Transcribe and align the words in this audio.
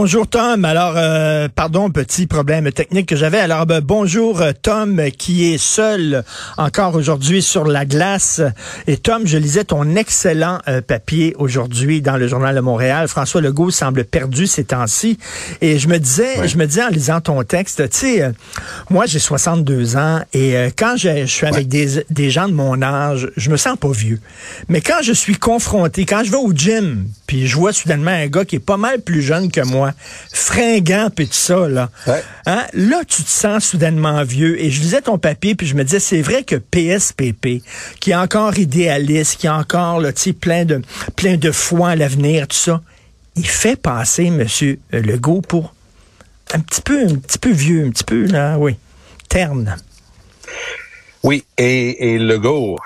Bonjour 0.00 0.28
Tom. 0.28 0.64
Alors, 0.64 0.94
euh, 0.96 1.48
pardon, 1.52 1.90
petit 1.90 2.28
problème 2.28 2.70
technique 2.70 3.08
que 3.08 3.16
j'avais. 3.16 3.40
Alors, 3.40 3.66
ben, 3.66 3.80
bonjour 3.80 4.40
euh, 4.40 4.52
Tom, 4.52 5.02
qui 5.10 5.52
est 5.52 5.58
seul 5.58 6.22
encore 6.56 6.94
aujourd'hui 6.94 7.42
sur 7.42 7.64
la 7.64 7.84
glace. 7.84 8.40
Et 8.86 8.96
Tom, 8.96 9.26
je 9.26 9.36
lisais 9.36 9.64
ton 9.64 9.96
excellent 9.96 10.60
euh, 10.68 10.82
papier 10.82 11.34
aujourd'hui 11.40 12.00
dans 12.00 12.16
le 12.16 12.28
Journal 12.28 12.54
de 12.54 12.60
Montréal. 12.60 13.08
François 13.08 13.40
Legault 13.40 13.72
semble 13.72 14.04
perdu 14.04 14.46
ces 14.46 14.62
temps-ci. 14.62 15.18
Et 15.62 15.80
je 15.80 15.88
me 15.88 15.98
disais, 15.98 16.46
je 16.46 16.58
me 16.58 16.66
disais 16.66 16.84
en 16.84 16.90
lisant 16.90 17.20
ton 17.20 17.42
texte, 17.42 17.90
tu 17.90 17.98
sais, 17.98 18.32
moi 18.90 19.06
j'ai 19.06 19.18
62 19.18 19.96
ans 19.96 20.20
et 20.32 20.54
quand 20.76 20.94
je, 20.96 21.26
suis 21.26 21.46
avec 21.46 21.66
des, 21.66 22.04
des 22.08 22.30
gens 22.30 22.46
de 22.46 22.54
mon 22.54 22.82
âge, 22.82 23.32
je 23.36 23.50
me 23.50 23.56
sens 23.56 23.76
pas 23.76 23.90
vieux. 23.90 24.20
Mais 24.68 24.80
quand 24.80 25.02
je 25.02 25.12
suis 25.12 25.34
confronté, 25.34 26.06
quand 26.06 26.22
je 26.22 26.30
vais 26.30 26.36
au 26.36 26.52
gym, 26.52 27.08
puis 27.26 27.48
je 27.48 27.56
vois 27.56 27.72
soudainement 27.72 28.12
un 28.12 28.28
gars 28.28 28.44
qui 28.44 28.56
est 28.56 28.60
pas 28.60 28.76
mal 28.76 29.00
plus 29.00 29.22
jeune 29.22 29.50
que 29.50 29.60
moi, 29.62 29.87
fringant 30.32 31.10
puis 31.14 31.26
tout 31.26 31.34
ça 31.34 31.68
là. 31.68 31.90
Hein? 32.46 32.64
Là, 32.72 33.02
tu 33.06 33.22
te 33.22 33.28
sens 33.28 33.64
soudainement 33.64 34.22
vieux. 34.24 34.60
Et 34.60 34.70
je 34.70 34.80
lisais 34.80 35.02
ton 35.02 35.18
papier 35.18 35.54
puis 35.54 35.66
je 35.66 35.74
me 35.74 35.84
disais, 35.84 36.00
c'est 36.00 36.22
vrai 36.22 36.44
que 36.44 36.56
PSPP, 36.56 37.62
qui 38.00 38.10
est 38.10 38.16
encore 38.16 38.58
idéaliste, 38.58 39.36
qui 39.36 39.46
a 39.46 39.56
encore 39.56 40.00
là, 40.00 40.12
plein 40.40 40.64
de 40.64 40.82
plein 41.16 41.36
de 41.36 41.50
foi 41.50 41.90
à 41.90 41.96
l'avenir, 41.96 42.48
tout 42.48 42.56
ça, 42.56 42.80
il 43.36 43.46
fait 43.46 43.76
passer 43.76 44.30
Monsieur 44.30 44.78
Legault 44.92 45.42
pour 45.42 45.74
un 46.54 46.60
petit 46.60 46.80
peu, 46.80 47.02
un 47.02 47.16
petit 47.16 47.38
peu 47.38 47.50
vieux, 47.50 47.84
un 47.86 47.90
petit 47.90 48.04
peu 48.04 48.26
là, 48.26 48.58
oui, 48.58 48.76
terne. 49.28 49.76
Oui, 51.22 51.44
et, 51.56 52.14
et 52.14 52.18
Legault, 52.18 52.78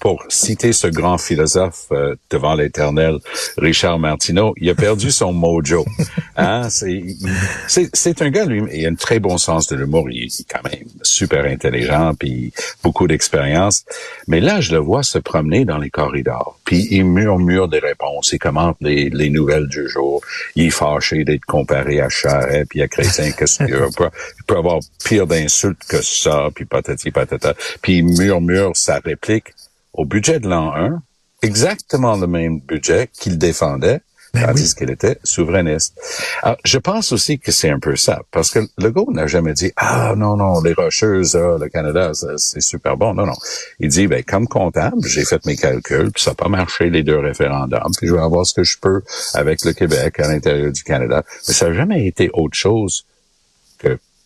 pour 0.00 0.24
citer 0.28 0.72
ce 0.72 0.86
grand 0.86 1.18
philosophe 1.18 1.86
euh, 1.92 2.14
devant 2.30 2.54
l'éternel, 2.54 3.18
Richard 3.56 3.98
Martineau, 3.98 4.54
il 4.56 4.68
a 4.70 4.74
perdu 4.74 5.10
son 5.10 5.32
mojo. 5.32 5.84
Hein? 6.36 6.68
C'est 6.68 8.22
un 8.22 8.30
gars, 8.30 8.44
lui, 8.44 8.60
il 8.72 8.84
a 8.84 8.88
un 8.88 8.96
très 8.96 9.20
bon 9.20 9.38
sens 9.38 9.68
de 9.68 9.76
l'humour, 9.76 10.10
il, 10.10 10.24
est 10.24 10.52
quand 10.52 10.68
même 10.68 10.88
super 11.02 11.44
intelligent, 11.44 12.12
puis 12.18 12.52
beaucoup 12.82 13.06
d'expérience. 13.06 13.84
Mais 14.26 14.40
là, 14.40 14.60
je 14.60 14.72
le 14.72 14.78
vois 14.78 15.04
se 15.04 15.18
promener 15.18 15.64
dans 15.64 15.78
les 15.78 15.90
corridors, 15.90 16.58
puis 16.64 16.88
il 16.90 17.04
murmure 17.04 17.68
des 17.68 17.78
réponses, 17.78 18.30
il 18.32 18.40
commente 18.40 18.76
les, 18.80 19.10
les 19.10 19.30
nouvelles 19.30 19.68
du 19.68 19.88
jour, 19.88 20.22
il 20.56 20.66
est 20.66 20.70
fâché 20.70 21.22
d'être 21.22 21.44
comparé 21.44 22.00
à 22.00 22.08
Charest, 22.08 22.68
puis 22.68 22.82
à 22.82 22.88
Chrétien, 22.88 23.30
qu'est-ce 23.38 23.58
qu'il 23.58 23.68
peut, 23.96 24.10
il 24.36 24.44
peut 24.44 24.56
avoir 24.56 24.80
pire 25.04 25.28
d'insultes 25.28 25.84
que 25.88 26.02
ça, 26.02 26.48
puis 26.52 26.64
patati 26.64 27.12
patata, 27.12 27.54
puis 27.80 27.98
il 27.98 28.06
murmure 28.06 28.72
sa 28.74 28.98
réplique 28.98 29.54
au 29.94 30.04
budget 30.04 30.40
de 30.40 30.48
l'an 30.48 30.74
1, 30.74 31.02
exactement 31.42 32.16
le 32.16 32.26
même 32.26 32.60
budget 32.60 33.08
qu'il 33.18 33.38
défendait, 33.38 34.00
ben 34.32 34.46
tandis 34.46 34.74
qu'il 34.74 34.90
était 34.90 35.18
souverainiste. 35.22 35.96
Alors, 36.42 36.56
je 36.64 36.78
pense 36.78 37.12
aussi 37.12 37.38
que 37.38 37.52
c'est 37.52 37.70
un 37.70 37.78
peu 37.78 37.94
ça, 37.94 38.22
parce 38.32 38.50
que 38.50 38.58
Legault 38.78 39.12
n'a 39.12 39.28
jamais 39.28 39.52
dit 39.52 39.72
«Ah, 39.76 40.14
non, 40.16 40.36
non, 40.36 40.60
les 40.60 40.72
Rocheuses, 40.72 41.36
le 41.36 41.68
Canada, 41.68 42.10
c'est 42.36 42.60
super 42.60 42.96
bon.» 42.96 43.14
Non, 43.14 43.26
non. 43.26 43.36
Il 43.78 43.90
dit 43.90 44.08
ben, 44.08 44.24
«Comme 44.26 44.48
comptable, 44.48 45.06
j'ai 45.06 45.24
fait 45.24 45.46
mes 45.46 45.54
calculs, 45.56 46.10
puis 46.10 46.22
ça 46.22 46.32
n'a 46.32 46.34
pas 46.34 46.48
marché 46.48 46.90
les 46.90 47.04
deux 47.04 47.20
référendums, 47.20 47.92
puis 47.96 48.08
je 48.08 48.14
vais 48.14 48.20
avoir 48.20 48.44
ce 48.44 48.54
que 48.54 48.64
je 48.64 48.76
peux 48.78 49.02
avec 49.34 49.64
le 49.64 49.72
Québec 49.72 50.18
à 50.18 50.26
l'intérieur 50.26 50.72
du 50.72 50.82
Canada.» 50.82 51.22
Mais 51.46 51.54
ça 51.54 51.68
n'a 51.68 51.74
jamais 51.74 52.04
été 52.04 52.28
autre 52.32 52.56
chose 52.56 53.06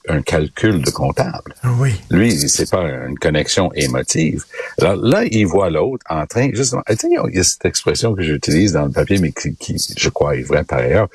un 0.08 0.22
calcul 0.22 0.82
de 0.82 0.90
comptable. 0.90 1.54
Oui. 1.78 1.94
Lui, 2.10 2.32
c'est 2.48 2.70
pas 2.70 2.82
une 2.82 3.18
connexion 3.18 3.72
émotive. 3.74 4.44
Alors 4.80 4.96
là, 4.96 5.24
il 5.24 5.46
voit 5.46 5.70
l'autre 5.70 6.04
en 6.08 6.26
train, 6.26 6.50
justement, 6.52 6.82
il 6.88 7.34
y 7.34 7.38
a 7.38 7.44
cette 7.44 7.64
expression 7.64 8.14
que 8.14 8.22
j'utilise 8.22 8.72
dans 8.72 8.86
le 8.86 8.92
papier, 8.92 9.18
mais 9.18 9.32
qui, 9.32 9.76
je 9.96 10.08
crois, 10.08 10.36
est 10.36 10.42
vraie 10.42 10.64
par 10.64 10.78
ailleurs, 10.80 11.08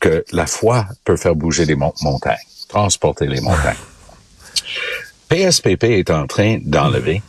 que 0.00 0.24
la 0.32 0.46
foi 0.46 0.86
peut 1.04 1.16
faire 1.16 1.34
bouger 1.34 1.64
les 1.64 1.76
montagnes, 1.76 2.36
transporter 2.68 3.26
les 3.26 3.40
montagnes. 3.40 3.76
PSPP 5.28 5.84
est 5.84 6.10
en 6.10 6.26
train 6.26 6.58
d'enlever 6.62 7.22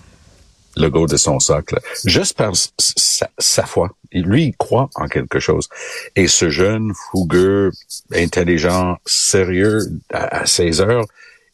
le 0.77 0.89
go 0.89 1.07
de 1.07 1.17
son 1.17 1.39
socle, 1.39 1.79
juste 2.05 2.37
par 2.37 2.53
sa, 2.55 3.65
foi. 3.65 3.89
Lui, 4.11 4.45
il 4.45 4.55
croit 4.55 4.89
en 4.95 5.07
quelque 5.07 5.39
chose. 5.39 5.67
Et 6.15 6.27
ce 6.27 6.49
jeune, 6.49 6.93
fougueux, 7.11 7.71
intelligent, 8.13 8.97
sérieux, 9.05 9.79
à, 10.11 10.45
16 10.45 10.81
heures, 10.81 11.05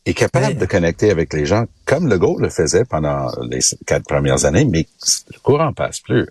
est 0.06 0.14
capable 0.14 0.58
de 0.58 0.66
connecter 0.66 1.10
avec 1.12 1.34
les 1.34 1.46
gens 1.46 1.66
comme 1.86 2.10
le 2.10 2.20
le 2.40 2.50
faisait 2.50 2.84
pendant 2.84 3.32
les 3.50 3.60
quatre 3.86 4.06
premières 4.06 4.44
années, 4.44 4.66
mais 4.66 4.86
le 5.34 5.40
courant 5.40 5.72
passe 5.72 6.02
plus. 6.02 6.28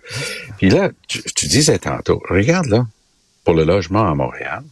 Puis 0.57 0.69
là, 0.69 0.91
tu, 1.07 1.23
tu 1.35 1.47
disais 1.47 1.79
tantôt, 1.79 2.21
regarde 2.29 2.67
là, 2.67 2.85
pour 3.43 3.55
le 3.55 3.63
logement 3.63 4.09
à 4.09 4.13
Montréal, 4.13 4.63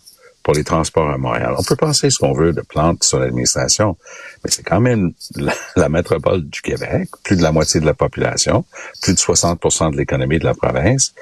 pour 0.43 0.53
les 0.53 0.63
transports 0.63 1.09
à 1.09 1.17
Montréal. 1.17 1.55
On 1.57 1.63
peut 1.63 1.75
penser 1.75 2.09
ce 2.09 2.17
qu'on 2.19 2.33
veut 2.33 2.53
de 2.53 2.61
plantes 2.61 3.03
sur 3.03 3.19
l'administration, 3.19 3.97
mais 4.43 4.51
c'est 4.51 4.63
quand 4.63 4.81
même 4.81 5.13
la, 5.75 5.89
métropole 5.89 6.41
du 6.47 6.61
Québec, 6.61 7.09
plus 7.23 7.35
de 7.35 7.43
la 7.43 7.51
moitié 7.51 7.79
de 7.79 7.85
la 7.85 7.93
population, 7.93 8.65
plus 9.01 9.13
de 9.13 9.19
60% 9.19 9.91
de 9.91 9.97
l'économie 9.97 10.39
de 10.39 10.45
la 10.45 10.53
province. 10.53 11.13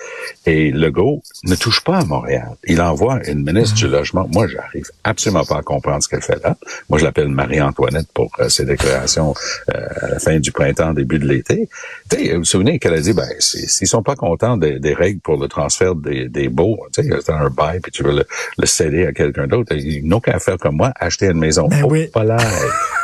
Et 0.46 0.72
Legault 0.72 1.22
ne 1.44 1.56
touche 1.56 1.84
pas 1.84 2.00
à 2.00 2.06
Montréal. 2.06 2.56
Il 2.66 2.82
envoie 2.82 3.20
une 3.28 3.44
ministre 3.44 3.76
du 3.76 3.88
Logement. 3.88 4.28
Moi, 4.32 4.48
j'arrive 4.48 4.90
absolument 5.04 5.46
pas 5.46 5.58
à 5.58 5.62
comprendre 5.62 6.04
ce 6.04 6.08
qu'elle 6.08 6.22
fait 6.22 6.42
là. 6.44 6.56
Moi, 6.90 7.00
je 7.00 7.04
l'appelle 7.04 7.30
Marie-Antoinette 7.30 8.12
pour 8.14 8.32
euh, 8.40 8.50
ses 8.50 8.66
déclarations 8.66 9.34
euh, 9.74 9.88
à 10.02 10.08
la 10.10 10.20
fin 10.20 10.40
du 10.40 10.52
printemps, 10.52 10.94
début 10.94 11.20
de 11.20 11.28
l'été. 11.28 11.68
Vous 12.12 12.40
vous 12.40 12.46
souvenez 12.46 12.80
qu'elle 12.80 12.94
a 12.94 13.02
dit, 13.02 13.14
ben, 13.14 13.28
s'ils 13.40 13.88
sont 13.88 14.04
pas 14.04 14.16
contents 14.16 14.58
des, 14.58 14.94
règles 14.94 15.20
pour 15.20 15.38
le 15.38 15.48
transfert 15.48 15.96
des, 15.96 16.30
des 16.30 16.50
baux, 16.50 16.80
tu 16.94 17.04
sais, 17.04 17.32
un 17.32 17.50
bail, 17.50 17.80
puis 17.80 17.92
tu 17.92 18.04
veux 18.04 18.12
le, 18.12 18.26
le 18.58 18.66
céder 18.66 19.09
à 19.10 19.14
quelqu'un 19.14 19.48
d'autre. 19.48 19.76
Ils 19.76 20.08
n'ont 20.08 20.20
qu'à 20.20 20.40
faire 20.40 20.58
comme 20.58 20.78
moi, 20.78 20.92
acheter 21.00 21.28
une 21.28 21.40
maison. 21.40 21.68
Ben 21.68 21.84
oh, 21.84 21.96
voilà. 22.14 22.38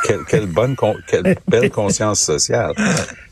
quelle, 0.04 0.24
quelle, 0.28 0.46
bonne, 0.46 0.76
quelle 1.08 1.36
belle 1.48 1.70
conscience 1.70 2.22
sociale. 2.22 2.74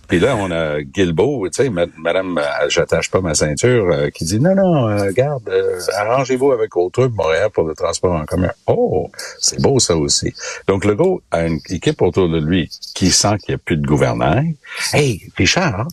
Puis 0.07 0.19
là, 0.19 0.35
on 0.35 0.51
a 0.51 0.81
Guilbeault, 0.81 1.49
tu 1.49 1.63
sais, 1.63 1.69
Madame, 1.69 2.37
euh, 2.37 2.69
j'attache 2.69 3.09
pas 3.09 3.21
ma 3.21 3.33
ceinture, 3.33 3.89
euh, 3.91 4.09
qui 4.09 4.25
dit 4.25 4.39
non, 4.39 4.53
non, 4.53 4.89
euh, 4.89 5.11
garde, 5.11 5.49
arrangez-vous 5.97 6.51
avec 6.51 6.75
autre 6.75 7.07
Montréal 7.07 7.49
pour 7.51 7.63
le 7.63 7.73
transport 7.73 8.13
en 8.13 8.25
commun. 8.25 8.51
Oh, 8.67 9.09
c'est 9.39 9.61
beau 9.61 9.79
ça 9.79 9.95
aussi. 9.95 10.33
Donc 10.67 10.85
le 10.85 10.95
gars 10.95 11.15
a 11.31 11.47
une 11.47 11.59
équipe 11.69 12.01
autour 12.01 12.29
de 12.29 12.39
lui 12.39 12.69
qui 12.93 13.11
sent 13.11 13.37
qu'il 13.39 13.53
n'y 13.53 13.55
a 13.55 13.57
plus 13.59 13.77
de 13.77 13.87
gouvernail. 13.87 14.55
Hey, 14.93 15.31
Richard, 15.37 15.87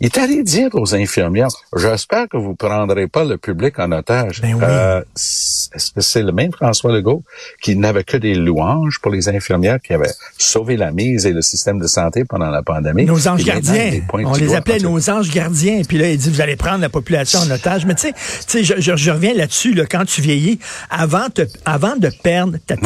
il 0.00 0.06
est 0.06 0.18
allé 0.18 0.42
dire 0.42 0.70
aux 0.72 0.94
infirmières, 0.94 1.48
j'espère 1.76 2.26
que 2.26 2.38
vous 2.38 2.54
prendrez 2.54 3.06
pas 3.06 3.24
le 3.24 3.36
public 3.36 3.78
en 3.78 3.92
otage. 3.92 4.40
Ben 4.40 4.58
euh, 4.62 5.02
est-ce 5.14 5.92
que 5.92 6.00
c'est 6.00 6.22
le 6.22 6.32
même 6.32 6.52
François 6.52 6.90
Legault 6.90 7.22
qui 7.60 7.76
n'avait 7.76 8.04
que 8.04 8.16
des 8.16 8.34
louanges 8.34 8.98
pour 9.02 9.10
les 9.10 9.28
infirmières 9.28 9.78
qui 9.78 9.92
avaient 9.92 10.12
sauvé 10.38 10.78
la 10.78 10.90
mise 10.90 11.26
et 11.26 11.32
le 11.32 11.42
système 11.42 11.78
de 11.78 11.86
santé 11.86 12.24
pendant 12.24 12.48
la 12.48 12.62
pandémie? 12.62 13.04
Nos 13.04 13.28
anges 13.28 13.44
gardiens. 13.44 14.00
On 14.12 14.34
les 14.34 14.54
appelait 14.54 14.78
nos 14.78 15.10
anges 15.10 15.30
gardiens. 15.30 15.82
Puis 15.86 15.98
là, 15.98 16.10
il 16.10 16.16
dit, 16.16 16.30
vous 16.30 16.40
allez 16.40 16.56
prendre 16.56 16.80
la 16.80 16.88
population 16.88 17.40
en 17.40 17.50
otage. 17.50 17.84
Mais 17.84 17.94
tu 17.94 18.08
sais, 18.46 18.64
je, 18.64 18.74
je, 18.78 18.96
je, 18.96 19.10
reviens 19.10 19.34
là-dessus, 19.34 19.74
là, 19.74 19.84
quand 19.84 20.06
tu 20.06 20.22
vieillis, 20.22 20.58
avant, 20.88 21.28
te, 21.28 21.42
avant 21.66 21.96
de 21.96 22.10
perdre 22.22 22.56
ta, 22.66 22.76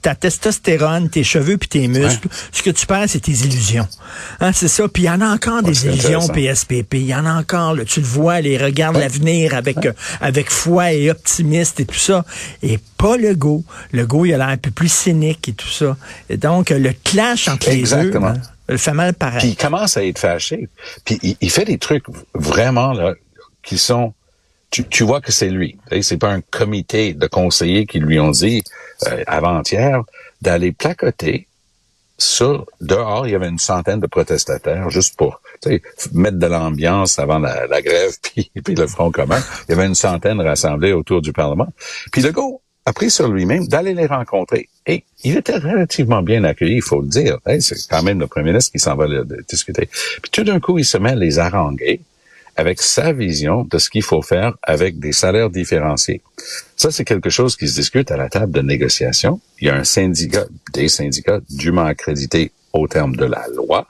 ta, 0.00 0.14
testostérone, 0.14 1.10
tes 1.10 1.22
cheveux 1.22 1.58
puis 1.58 1.68
tes 1.68 1.86
muscles, 1.86 2.28
ce 2.50 2.62
que 2.62 2.70
tu 2.70 2.86
perds, 2.86 3.08
c'est 3.08 3.20
tes 3.20 3.32
illusions. 3.32 3.88
Hein, 4.40 4.52
c'est 4.54 4.68
ça. 4.68 4.88
Puis 4.88 5.02
il 5.02 5.06
y 5.06 5.10
en 5.10 5.20
a 5.20 5.28
encore 5.28 5.62
des 5.62 5.86
illusions, 5.86 6.28
SPP. 6.54 6.94
Il 6.94 7.06
y 7.06 7.14
en 7.14 7.26
a 7.26 7.34
encore, 7.34 7.74
là, 7.74 7.84
tu 7.84 8.00
le 8.00 8.06
vois, 8.06 8.40
les 8.40 8.58
regarde 8.58 8.96
l'avenir 8.96 9.54
avec, 9.54 9.84
euh, 9.86 9.92
avec 10.20 10.50
foi 10.50 10.92
et 10.92 11.10
optimiste 11.10 11.80
et 11.80 11.86
tout 11.86 11.94
ça. 11.94 12.24
Et 12.62 12.78
pas 12.98 13.16
le 13.16 13.34
go. 13.34 13.64
Le 13.92 14.06
go, 14.06 14.24
il 14.24 14.34
a 14.34 14.38
l'air 14.38 14.48
un 14.48 14.56
peu 14.56 14.70
plus 14.70 14.92
cynique 14.92 15.48
et 15.48 15.52
tout 15.52 15.68
ça. 15.68 15.96
Et 16.28 16.36
donc, 16.36 16.70
le 16.70 16.92
clash 17.04 17.48
entre 17.48 17.70
les 17.70 17.82
deux, 17.82 18.16
hein, 18.16 18.34
le 18.68 18.76
fait 18.76 18.92
mal 18.92 19.14
pareil. 19.14 19.40
Puis 19.40 19.48
il 19.50 19.56
commence 19.56 19.96
à 19.96 20.04
être 20.04 20.18
fâché. 20.18 20.68
Puis 21.04 21.36
il, 21.40 21.50
fait 21.50 21.64
des 21.64 21.78
trucs 21.78 22.04
vraiment, 22.34 22.92
là, 22.92 23.14
qui 23.62 23.78
sont 23.78 24.12
tu, 24.70 25.04
vois 25.04 25.20
que 25.20 25.32
c'est 25.32 25.48
lui. 25.48 25.78
C'est 26.02 26.18
pas 26.18 26.30
un 26.30 26.40
comité 26.40 27.14
de 27.14 27.26
conseillers 27.26 27.86
qui 27.86 27.98
lui 27.98 28.18
ont 28.18 28.30
dit 28.30 28.62
euh, 29.06 29.22
avant-hier 29.26 30.02
d'aller 30.42 30.72
placoter 30.72 31.46
sur 32.18 32.66
dehors. 32.80 33.26
Il 33.26 33.32
y 33.32 33.34
avait 33.34 33.48
une 33.48 33.58
centaine 33.58 34.00
de 34.00 34.06
protestataires 34.06 34.90
juste 34.90 35.16
pour 35.16 35.40
mettre 36.12 36.38
de 36.38 36.46
l'ambiance 36.46 37.18
avant 37.18 37.38
la, 37.38 37.82
grève, 37.82 38.12
puis, 38.22 38.50
le 38.74 38.86
Front 38.86 39.10
commun. 39.10 39.40
Il 39.68 39.72
y 39.72 39.78
avait 39.78 39.86
une 39.86 39.94
centaine 39.94 40.40
rassemblés 40.40 40.92
autour 40.92 41.22
du 41.22 41.32
Parlement. 41.32 41.68
Puis 42.12 42.22
le 42.22 42.28
Legault 42.28 42.62
a 42.84 42.92
pris 42.92 43.10
sur 43.10 43.28
lui-même 43.28 43.66
d'aller 43.66 43.94
les 43.94 44.06
rencontrer. 44.06 44.68
Et 44.86 45.02
il 45.24 45.36
était 45.36 45.58
relativement 45.58 46.22
bien 46.22 46.44
accueilli, 46.44 46.76
il 46.76 46.82
faut 46.82 47.00
le 47.00 47.08
dire. 47.08 47.38
c'est 47.58 47.88
quand 47.88 48.02
même 48.02 48.20
le 48.20 48.28
premier 48.28 48.50
ministre 48.50 48.72
qui 48.72 48.78
s'en 48.78 48.94
va 48.94 49.06
discuter. 49.48 49.88
Puis 50.22 50.30
tout 50.30 50.44
d'un 50.44 50.60
coup, 50.60 50.78
il 50.78 50.84
se 50.84 50.96
met 50.96 51.10
à 51.10 51.14
les 51.16 51.38
haranguer 51.38 52.00
avec 52.56 52.80
sa 52.80 53.12
vision 53.12 53.64
de 53.64 53.78
ce 53.78 53.90
qu'il 53.90 54.02
faut 54.02 54.22
faire 54.22 54.54
avec 54.62 54.98
des 54.98 55.12
salaires 55.12 55.50
différenciés. 55.50 56.22
Ça, 56.76 56.90
c'est 56.90 57.04
quelque 57.04 57.30
chose 57.30 57.56
qui 57.56 57.68
se 57.68 57.74
discute 57.74 58.10
à 58.10 58.16
la 58.16 58.28
table 58.28 58.52
de 58.52 58.62
négociation. 58.62 59.40
Il 59.60 59.68
y 59.68 59.70
a 59.70 59.76
un 59.76 59.84
syndicat, 59.84 60.46
des 60.72 60.88
syndicats 60.88 61.40
dûment 61.50 61.84
accrédités 61.84 62.52
au 62.72 62.88
terme 62.88 63.16
de 63.16 63.24
la 63.24 63.46
loi. 63.54 63.86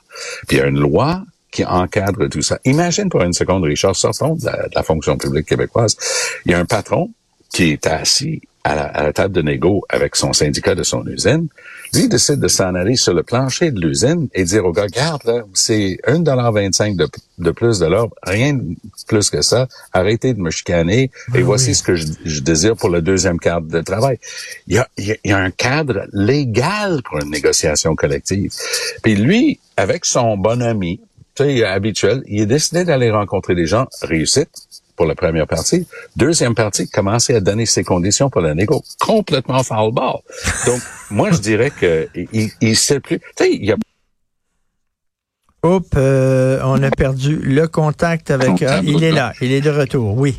Puis 0.49 0.57
il 0.57 0.61
y 0.61 0.63
a 0.63 0.67
une 0.67 0.81
loi 0.81 1.25
qui 1.51 1.65
encadre 1.65 2.29
tout 2.29 2.43
ça. 2.43 2.59
Imagine 2.65 3.09
pour 3.09 3.23
une 3.23 3.33
seconde, 3.33 3.65
Richard, 3.65 3.97
sortons 3.97 4.35
de 4.35 4.45
la, 4.45 4.67
la 4.75 4.83
fonction 4.83 5.17
publique 5.17 5.47
québécoise. 5.47 5.97
Il 6.45 6.53
y 6.53 6.55
a 6.55 6.59
un 6.59 6.67
patron 6.67 7.11
qui 7.53 7.71
est 7.71 7.87
assis 7.87 8.43
à 8.67 9.03
la, 9.05 9.13
table 9.13 9.33
de 9.33 9.43
négo 9.43 9.85
avec 9.89 10.17
son 10.17 10.33
syndicat 10.33 10.75
de 10.75 10.83
son 10.83 11.07
usine, 11.07 11.47
lui 11.93 12.09
décide 12.09 12.41
de 12.41 12.49
s'en 12.49 12.75
aller 12.75 12.97
sur 12.97 13.15
le 13.15 13.23
plancher 13.23 13.71
de 13.71 13.81
l'usine 13.81 14.29
et 14.35 14.45
dire 14.45 14.65
au 14.65 14.73
gars, 14.73 14.83
regarde, 14.85 15.23
là, 15.25 15.43
c'est 15.55 15.99
1,25$ 16.07 16.97
de, 16.97 17.09
de 17.39 17.51
plus 17.51 17.79
de 17.79 17.87
l'or, 17.87 18.11
rien 18.23 18.55
de 18.55 18.77
plus 19.07 19.31
que 19.31 19.43
ça, 19.43 19.69
arrêtez 19.93 20.35
de 20.35 20.41
me 20.41 20.51
chicaner 20.51 21.11
et 21.35 21.39
ah 21.39 21.41
voici 21.43 21.75
ce 21.75 21.83
que 21.83 21.95
je, 21.95 22.41
désire 22.41 22.77
pour 22.77 22.89
le 22.89 23.03
deuxième 23.03 23.39
cadre 23.39 23.69
de 23.69 23.81
travail. 23.81 24.19
Il 24.67 24.75
y, 24.75 24.79
a, 24.79 24.89
il 24.99 25.17
y 25.25 25.33
a 25.33 25.39
un 25.39 25.51
cadre 25.51 26.07
légal 26.13 27.03
pour 27.03 27.19
une 27.19 27.31
négociation 27.31 27.95
collective. 27.95 28.53
Puis 29.03 29.17
lui, 29.17 29.61
avec 29.77 30.05
son 30.05 30.37
bon 30.37 30.63
ami, 30.63 31.01
tu 31.35 31.45
sais, 31.45 31.65
habituel, 31.65 32.23
il 32.27 32.43
est 32.43 32.47
décidé 32.47 32.85
d'aller 32.85 33.11
rencontrer 33.11 33.55
des 33.55 33.67
gens 33.67 33.87
réussites, 34.03 34.51
pour 34.97 35.07
la 35.07 35.15
première 35.15 35.47
partie. 35.47 35.87
Deuxième 36.17 36.55
partie, 36.55 36.89
commencer 36.89 37.35
à 37.35 37.41
donner 37.41 37.67
ses 37.67 37.85
conditions 37.85 38.31
pour 38.31 38.41
la 38.41 38.55
négo. 38.55 38.83
Complètement 38.99 39.63
foul 39.63 39.93
ball. 39.93 40.21
Donc, 40.67 40.81
moi, 41.11 41.31
je 41.31 41.39
dirais 41.39 41.71
que 41.71 42.09
il, 42.15 42.51
il 42.61 42.77
sait 42.77 43.01
plus. 43.01 43.19
Tu 43.19 43.27
sais, 43.39 43.53
il 43.53 43.65
y 43.65 43.73
a 43.73 43.77
Oups, 45.63 45.89
euh, 45.97 46.61
on 46.65 46.81
a 46.83 46.91
perdu 46.91 47.37
le 47.37 47.67
contact 47.67 48.31
avec. 48.31 48.65
Il 48.85 49.03
est 49.03 49.11
là, 49.11 49.33
il 49.41 49.53
est 49.53 49.61
de 49.61 49.71
retour. 49.71 50.17
Oui. 50.17 50.39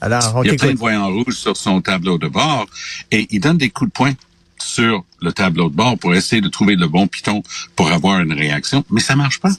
Alors, 0.00 0.36
on 0.36 0.42
il 0.44 0.52
y 0.52 0.54
a 0.54 0.56
plein 0.56 0.72
de 0.72 0.78
voyants 0.78 1.08
rouges 1.08 1.36
sur 1.36 1.56
son 1.56 1.80
tableau 1.80 2.18
de 2.18 2.28
bord 2.28 2.66
et 3.10 3.26
il 3.30 3.40
donne 3.40 3.58
des 3.58 3.70
coups 3.70 3.90
de 3.90 3.92
poing 3.92 4.12
sur 4.58 5.04
le 5.20 5.32
tableau 5.32 5.68
de 5.68 5.74
bord 5.74 5.98
pour 5.98 6.14
essayer 6.14 6.40
de 6.40 6.48
trouver 6.48 6.76
le 6.76 6.86
bon 6.86 7.06
piton 7.08 7.42
pour 7.74 7.90
avoir 7.90 8.20
une 8.20 8.32
réaction, 8.32 8.84
mais 8.90 9.00
ça 9.00 9.16
marche 9.16 9.40
pas. 9.40 9.50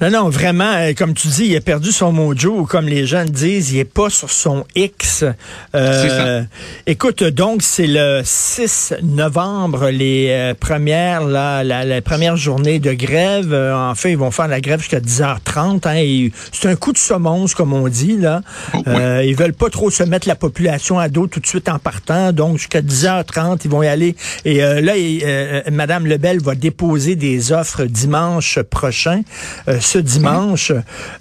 Non, 0.00 0.10
non, 0.10 0.28
vraiment, 0.30 0.72
euh, 0.72 0.92
comme 0.96 1.14
tu 1.14 1.28
dis, 1.28 1.46
il 1.46 1.56
a 1.56 1.60
perdu 1.60 1.92
son 1.92 2.12
mojo, 2.12 2.60
ou 2.60 2.66
comme 2.66 2.86
les 2.86 3.06
jeunes 3.06 3.28
disent, 3.28 3.72
il 3.72 3.78
est 3.78 3.84
pas 3.84 4.10
sur 4.10 4.30
son 4.30 4.64
X. 4.74 5.24
Euh, 5.74 6.42
écoute, 6.86 7.22
donc, 7.22 7.62
c'est 7.62 7.86
le 7.86 8.22
6 8.24 8.94
novembre, 9.02 9.90
les 9.90 10.28
euh, 10.30 10.54
premières, 10.54 11.22
la, 11.24 11.62
la, 11.62 12.02
première 12.02 12.36
journée 12.36 12.80
de 12.80 12.92
grève. 12.92 13.54
en 13.54 13.94
fait, 13.94 14.10
ils 14.10 14.18
vont 14.18 14.30
faire 14.32 14.48
la 14.48 14.60
grève 14.60 14.80
jusqu'à 14.80 14.98
10h30. 14.98 15.86
Hein, 15.86 16.30
c'est 16.50 16.68
un 16.68 16.74
coup 16.74 16.92
de 16.92 16.98
semonce, 16.98 17.54
comme 17.54 17.72
on 17.72 17.86
dit, 17.86 18.16
là. 18.16 18.40
Oh, 18.74 18.80
ils 19.22 19.36
veulent 19.36 19.52
pas 19.52 19.70
trop 19.70 19.90
se 19.90 20.02
mettre 20.02 20.26
la 20.26 20.36
population 20.36 20.98
à 20.98 21.08
dos 21.08 21.26
tout 21.28 21.38
de 21.38 21.46
suite 21.46 21.68
en 21.68 21.78
partant. 21.78 22.32
Donc, 22.32 22.56
jusqu'à 22.56 22.80
10h30, 22.80 23.60
ils 23.64 23.70
vont 23.70 23.82
y 23.82 23.88
aller. 23.88 24.16
Et 24.44 24.60
là, 24.60 24.94
Madame 25.70 26.06
Lebel 26.06 26.40
va 26.40 26.54
déposer 26.54 27.14
des 27.14 27.52
offres 27.52 27.84
dimanche 27.84 28.58
prochain 28.62 29.22
ce 29.82 29.98
dimanche. 29.98 30.72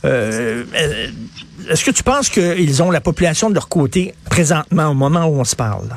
Euh, 0.06 0.64
est-ce 1.70 1.86
que 1.86 1.92
tu 1.92 2.04
penses 2.04 2.30
qu'ils 2.30 2.82
ont 2.84 2.92
la 2.92 3.02
population 3.02 3.50
de 3.50 3.56
leur 3.56 3.70
côté 3.70 4.14
présentement 4.26 4.88
au 4.88 4.94
moment 4.94 5.26
où 5.26 5.40
on 5.40 5.44
se 5.44 5.56
parle? 5.56 5.90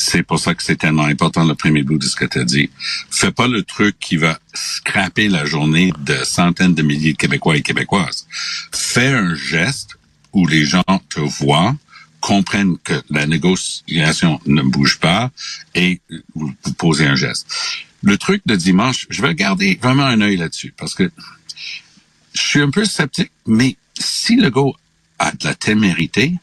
C'est 0.00 0.22
pour 0.22 0.38
ça 0.38 0.54
que 0.54 0.62
c'est 0.62 0.76
tellement 0.76 1.06
important 1.06 1.44
le 1.44 1.56
premier 1.56 1.82
bout 1.82 1.98
de 1.98 2.04
ce 2.04 2.14
que 2.14 2.24
tu 2.24 2.38
as 2.38 2.44
dit. 2.44 2.70
Fais 3.10 3.32
pas 3.32 3.48
le 3.48 3.64
truc 3.64 3.96
qui 3.98 4.16
va 4.16 4.38
scraper 4.54 5.28
la 5.28 5.44
journée 5.44 5.92
de 5.98 6.14
centaines 6.22 6.74
de 6.74 6.82
milliers 6.82 7.14
de 7.14 7.18
Québécois 7.18 7.56
et 7.56 7.62
Québécoises. 7.62 8.28
Fais 8.72 9.08
un 9.08 9.34
geste 9.34 9.98
où 10.32 10.46
les 10.46 10.64
gens 10.64 10.84
te 11.08 11.18
voient, 11.18 11.74
comprennent 12.20 12.78
que 12.84 12.94
la 13.10 13.26
négociation 13.26 14.40
ne 14.46 14.62
bouge 14.62 15.00
pas 15.00 15.32
et 15.74 16.00
vous, 16.36 16.52
vous 16.62 16.72
posez 16.74 17.06
un 17.06 17.16
geste. 17.16 17.48
Le 18.02 18.16
truc 18.16 18.42
de 18.46 18.54
dimanche, 18.54 19.06
je 19.10 19.20
vais 19.20 19.34
garder 19.34 19.80
vraiment 19.82 20.06
un 20.06 20.20
œil 20.20 20.36
là-dessus 20.36 20.72
parce 20.76 20.94
que 20.94 21.10
je 22.38 22.48
suis 22.48 22.62
un 22.62 22.70
peu 22.70 22.84
sceptique, 22.84 23.32
mais 23.46 23.76
si 23.98 24.36
le 24.36 24.50
go 24.50 24.74
a 25.18 25.32
de 25.32 25.44
la 25.44 25.54
témérité, 25.54 26.34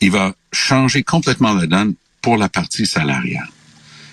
il 0.00 0.10
va 0.10 0.34
changer 0.52 1.02
complètement 1.02 1.52
la 1.52 1.66
donne 1.66 1.94
pour 2.20 2.36
la 2.36 2.48
partie 2.48 2.86
salariale. 2.86 3.48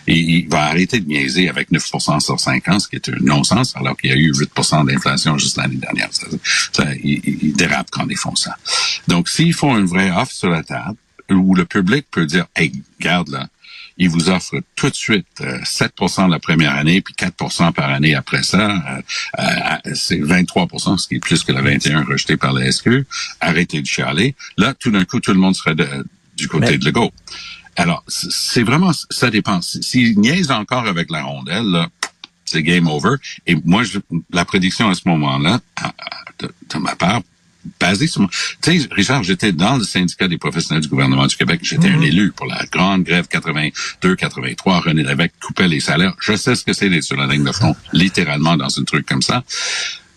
Il 0.08 0.50
va 0.50 0.64
arrêter 0.64 1.00
de 1.00 1.08
niaiser 1.08 1.50
avec 1.50 1.72
9% 1.72 2.20
sur 2.20 2.40
5 2.40 2.68
ans, 2.70 2.80
ce 2.80 2.88
qui 2.88 2.96
est 2.96 3.10
un 3.10 3.18
non-sens, 3.22 3.76
alors 3.76 3.96
qu'il 3.96 4.10
y 4.10 4.14
a 4.14 4.16
eu 4.16 4.32
8% 4.32 4.88
d'inflation 4.88 5.38
juste 5.38 5.58
l'année 5.58 5.76
dernière. 5.76 6.10
Ça, 6.12 6.26
ça, 6.74 6.86
ils, 7.04 7.54
dérapent 7.54 7.92
quand 7.92 8.08
ils 8.10 8.18
font 8.18 8.36
ça. 8.36 8.58
Donc, 9.08 9.30
s'ils 9.30 9.54
font 9.54 9.78
une 9.78 9.86
vraie 9.86 10.10
offre 10.10 10.32
sur 10.32 10.50
la 10.50 10.64
table, 10.64 10.98
où 11.30 11.54
le 11.54 11.66
public 11.66 12.08
peut 12.10 12.26
dire, 12.26 12.48
hey, 12.56 12.72
garde 13.00 13.30
là, 13.30 13.48
il 14.00 14.10
vous 14.10 14.30
offre 14.30 14.56
tout 14.76 14.90
de 14.90 14.96
suite 14.96 15.28
7% 15.42 16.24
euh, 16.24 16.28
la 16.30 16.40
première 16.40 16.74
année, 16.76 17.02
puis 17.02 17.14
4% 17.14 17.74
par 17.74 17.90
année 17.90 18.16
après 18.16 18.44
ça. 18.44 18.72
Euh, 18.72 19.02
euh, 19.40 19.94
c'est 19.94 20.18
23% 20.18 20.98
ce 20.98 21.08
qui 21.08 21.16
est 21.16 21.20
plus 21.20 21.44
que 21.44 21.52
la 21.52 21.62
21 21.62 22.06
rejetée 22.06 22.38
par 22.38 22.54
la 22.54 22.72
SQ. 22.72 23.06
Arrêtez 23.42 23.82
de 23.82 23.86
chialer. 23.86 24.36
Là, 24.58 24.74
tout 24.74 24.90
d'un 24.90 25.04
coup, 25.04 25.20
tout 25.20 25.34
le 25.34 25.40
monde 25.40 25.56
serait 25.56 25.76
du 26.38 26.48
côté 26.48 26.78
de 26.78 26.86
Lego. 26.86 27.12
Alors, 27.76 28.04
c'est 28.08 28.64
vraiment, 28.64 28.92
ça 29.10 29.30
dépend. 29.30 29.62
S'il 29.62 30.20
niaise 30.20 30.50
encore 30.50 30.88
avec 30.88 31.12
la 31.12 31.24
rondelle, 31.24 31.88
c'est 32.46 32.64
game 32.64 32.88
over. 32.88 33.16
Et 33.48 33.56
moi, 33.66 33.84
je, 33.84 34.00
la 34.32 34.46
prédiction 34.46 34.90
à 34.90 34.96
ce 34.96 35.02
moment-là, 35.08 35.60
de 36.40 36.78
ma 36.78 36.96
part, 36.96 37.22
basé 37.90 38.08
sur 38.08 38.28
Tu 38.62 38.80
sais, 38.80 38.88
Richard, 38.92 39.24
j'étais 39.24 39.52
dans 39.52 39.78
le 39.78 39.84
syndicat 39.84 40.28
des 40.28 40.38
professionnels 40.38 40.82
du 40.82 40.90
gouvernement 40.90 41.28
du 41.28 41.36
Québec. 41.36 41.62
J'étais 41.64 41.90
un 41.90 41.98
mhm. 41.98 42.04
élu 42.04 42.32
pour 42.32 42.46
la 42.46 42.64
grande 42.72 43.04
grève 43.04 43.28
82-83. 43.32 44.84
René 44.84 45.04
Lévesque 45.04 45.34
coupait 45.42 45.68
les 45.68 45.80
salaires. 45.80 46.16
Je 46.22 46.36
sais 46.36 46.56
ce 46.56 46.64
que 46.64 46.74
c'est 46.74 46.90
d'être 46.90 47.04
sur 47.04 47.18
la 47.18 47.28
ligne 47.28 47.44
de 47.44 47.52
front, 47.52 47.76
littéralement 47.94 48.58
dans 48.58 48.80
un 48.80 48.84
truc 48.84 49.06
comme 49.06 49.22
ça. 49.22 49.44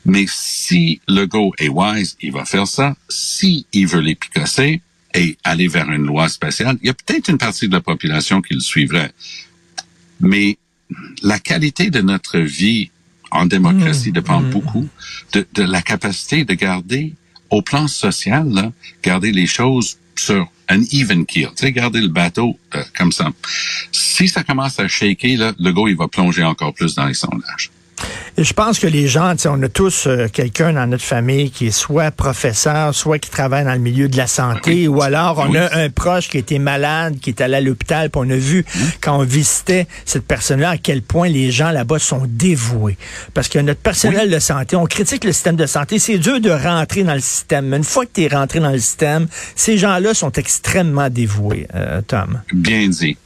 Mais 0.04 0.26
si 0.28 1.00
le 1.08 1.26
go 1.26 1.52
est 1.58 1.68
wise, 1.68 2.16
il 2.20 2.32
va 2.32 2.44
faire 2.44 2.66
ça. 2.66 2.94
Si 3.08 3.66
il 3.72 3.86
veut 3.86 4.00
les 4.00 4.16
picasser 4.16 4.82
et 5.14 5.36
aller 5.44 5.68
vers 5.68 5.90
une 5.90 6.06
loi 6.06 6.28
spéciale, 6.28 6.76
il 6.82 6.86
y 6.88 6.90
a 6.90 6.94
peut-être 6.94 7.28
une 7.28 7.38
partie 7.38 7.68
de 7.68 7.74
la 7.74 7.80
population 7.80 8.42
qui 8.42 8.54
le 8.54 8.60
suivrait. 8.60 9.12
Mais 10.20 10.58
la 11.22 11.38
qualité 11.38 11.90
de 11.90 12.00
notre 12.00 12.38
vie 12.38 12.90
en 13.30 13.46
démocratie 13.46 14.08
mhm. 14.08 14.14
dépend 14.14 14.40
mhm. 14.40 14.50
beaucoup 14.50 14.88
de, 15.32 15.46
de, 15.54 15.62
la 15.62 15.80
capacité 15.80 16.44
de 16.44 16.52
garder 16.54 17.14
au 17.52 17.62
plan 17.62 17.86
social, 17.86 18.48
là, 18.48 18.72
garder 19.02 19.30
les 19.30 19.46
choses 19.46 19.98
sur 20.16 20.50
un 20.68 20.82
even 20.90 21.26
keel, 21.26 21.48
tu 21.48 21.66
sais, 21.66 21.72
garder 21.72 22.00
le 22.00 22.08
bateau 22.08 22.58
euh, 22.74 22.82
comme 22.96 23.12
ça. 23.12 23.30
Si 23.92 24.26
ça 24.26 24.42
commence 24.42 24.80
à 24.80 24.88
shaker, 24.88 25.36
là, 25.36 25.52
le 25.58 25.72
gars, 25.72 25.88
il 25.88 25.96
va 25.96 26.08
plonger 26.08 26.42
encore 26.42 26.72
plus 26.72 26.94
dans 26.94 27.06
les 27.06 27.14
sondages. 27.14 27.70
Je 28.38 28.52
pense 28.54 28.78
que 28.78 28.86
les 28.86 29.08
gens, 29.08 29.34
on 29.46 29.62
a 29.62 29.68
tous 29.68 30.06
euh, 30.06 30.26
quelqu'un 30.32 30.72
dans 30.72 30.86
notre 30.86 31.04
famille 31.04 31.50
qui 31.50 31.66
est 31.66 31.70
soit 31.70 32.10
professeur, 32.10 32.94
soit 32.94 33.18
qui 33.18 33.28
travaille 33.28 33.64
dans 33.64 33.74
le 33.74 33.78
milieu 33.78 34.08
de 34.08 34.16
la 34.16 34.26
santé, 34.26 34.88
ou 34.88 35.02
alors 35.02 35.44
on 35.46 35.54
a 35.54 35.76
un 35.76 35.90
proche 35.90 36.30
qui 36.30 36.38
était 36.38 36.58
malade, 36.58 37.18
qui 37.20 37.30
est 37.30 37.40
allé 37.42 37.56
à 37.56 37.60
l'hôpital, 37.60 38.08
puis 38.08 38.22
on 38.24 38.30
a 38.30 38.36
vu 38.36 38.64
quand 39.02 39.18
on 39.18 39.24
visitait 39.24 39.86
cette 40.06 40.26
personne-là 40.26 40.70
à 40.70 40.76
quel 40.78 41.02
point 41.02 41.28
les 41.28 41.50
gens 41.50 41.70
là-bas 41.70 41.98
sont 41.98 42.22
dévoués. 42.26 42.96
Parce 43.34 43.48
que 43.48 43.58
notre 43.58 43.80
personnel 43.80 44.30
de 44.30 44.38
santé, 44.38 44.76
on 44.76 44.86
critique 44.86 45.24
le 45.24 45.32
système 45.32 45.56
de 45.56 45.66
santé, 45.66 45.98
c'est 45.98 46.18
dur 46.18 46.40
de 46.40 46.50
rentrer 46.50 47.04
dans 47.04 47.14
le 47.14 47.20
système. 47.20 47.66
Mais 47.66 47.76
une 47.76 47.84
fois 47.84 48.06
que 48.06 48.12
tu 48.14 48.22
es 48.22 48.28
rentré 48.28 48.60
dans 48.60 48.70
le 48.70 48.78
système, 48.78 49.26
ces 49.54 49.76
gens-là 49.76 50.14
sont 50.14 50.32
extrêmement 50.32 51.10
dévoués, 51.10 51.68
euh, 51.74 52.00
Tom. 52.06 52.40
Bien 52.52 52.88
dit. 52.88 53.16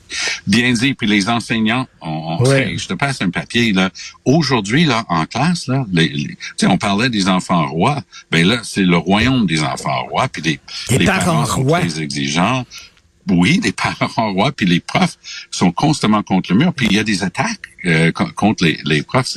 Bien 0.46 0.72
dit. 0.72 0.94
Puis 0.94 1.06
les 1.06 1.28
enseignants, 1.28 1.86
on, 2.00 2.44
je 2.44 2.86
te 2.86 2.94
passe 2.94 3.22
un 3.22 3.30
papier 3.30 3.72
là. 3.72 3.90
Aujourd'hui 4.24 4.84
là, 4.84 5.04
en 5.08 5.26
classe 5.26 5.66
là, 5.66 5.84
les, 5.92 6.36
on 6.64 6.78
parlait 6.78 7.10
des 7.10 7.28
enfants 7.28 7.66
rois. 7.68 8.02
Ben 8.30 8.46
là, 8.46 8.60
c'est 8.62 8.82
le 8.82 8.96
royaume 8.96 9.46
des 9.46 9.62
enfants 9.62 10.04
rois. 10.04 10.28
Puis 10.28 10.42
les, 10.42 10.60
les, 10.98 11.04
parents, 11.04 11.44
sont 11.44 11.62
rois. 11.62 11.80
très 11.80 12.00
exigeants. 12.00 12.64
Oui, 13.28 13.60
les 13.62 13.72
parents 13.98 14.32
rois, 14.32 14.52
puis 14.52 14.66
les 14.66 14.80
profs 14.80 15.18
sont 15.50 15.72
constamment 15.72 16.22
contre 16.22 16.52
le 16.52 16.58
mur. 16.58 16.72
Puis 16.72 16.86
il 16.86 16.92
y 16.92 16.98
a 16.98 17.04
des 17.04 17.24
attaques 17.24 17.60
euh, 17.84 18.12
contre 18.12 18.64
les, 18.64 18.78
les 18.84 19.02
profs. 19.02 19.36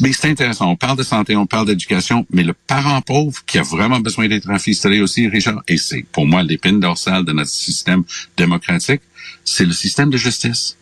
Mais 0.00 0.12
c'est 0.12 0.28
intéressant. 0.28 0.70
On 0.70 0.76
parle 0.76 0.96
de 0.96 1.02
santé, 1.02 1.36
on 1.36 1.46
parle 1.46 1.66
d'éducation, 1.66 2.26
mais 2.30 2.42
le 2.42 2.52
parent 2.52 3.00
pauvre 3.02 3.40
qui 3.46 3.58
a 3.58 3.62
vraiment 3.62 4.00
besoin 4.00 4.28
d'être 4.28 4.46
rafistolé 4.46 5.00
aussi, 5.00 5.28
Richard, 5.28 5.62
et 5.68 5.76
c'est 5.76 6.04
pour 6.12 6.26
moi 6.26 6.42
l'épine 6.42 6.80
dorsale 6.80 7.24
de 7.24 7.32
notre 7.32 7.50
système 7.50 8.04
démocratique, 8.36 9.02
c'est 9.44 9.64
le 9.64 9.72
système 9.72 10.10
de 10.10 10.16
justice. 10.16 10.76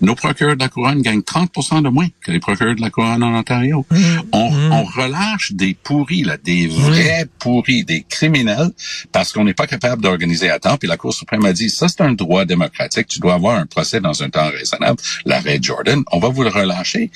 Nos 0.00 0.14
procureurs 0.14 0.56
de 0.56 0.62
la 0.62 0.68
couronne 0.68 1.02
gagnent 1.02 1.20
30% 1.20 1.82
de 1.82 1.88
moins 1.88 2.08
que 2.22 2.32
les 2.32 2.40
procureurs 2.40 2.74
de 2.74 2.80
la 2.80 2.90
couronne 2.90 3.22
en 3.22 3.38
Ontario. 3.38 3.84
Mmh. 3.90 3.96
On, 4.32 4.70
on, 4.72 4.84
relâche 4.84 5.52
des 5.52 5.74
pourris, 5.74 6.22
là, 6.22 6.36
des 6.42 6.68
vrais 6.68 7.26
pourris, 7.38 7.84
des 7.84 8.02
criminels, 8.08 8.70
parce 9.12 9.32
qu'on 9.32 9.44
n'est 9.44 9.54
pas 9.54 9.66
capable 9.66 10.02
d'organiser 10.02 10.50
à 10.50 10.58
temps. 10.58 10.78
Puis 10.78 10.88
la 10.88 10.96
Cour 10.96 11.12
suprême 11.12 11.44
a 11.44 11.52
dit, 11.52 11.68
ça 11.68 11.88
c'est 11.88 12.00
un 12.00 12.12
droit 12.12 12.44
démocratique, 12.44 13.08
tu 13.08 13.20
dois 13.20 13.34
avoir 13.34 13.58
un 13.58 13.66
procès 13.66 14.00
dans 14.00 14.22
un 14.22 14.30
temps 14.30 14.48
raisonnable. 14.48 14.98
L'arrêt 15.26 15.58
Jordan, 15.60 16.02
on 16.12 16.18
va 16.18 16.28
vous 16.28 16.42
le 16.42 16.50
relâcher. 16.50 17.10